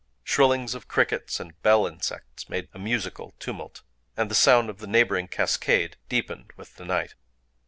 [0.23, 3.83] Shrillings of crickets and bell insects (3) made a musical tumult;
[4.17, 7.13] and the sound of the neighboring cascade deepened with the night.